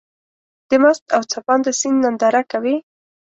د 0.69 0.71
مست 0.83 1.03
او 1.15 1.21
څپانده 1.31 1.71
سيند 1.79 1.99
ننداره 2.03 2.41
کوې. 2.51 2.75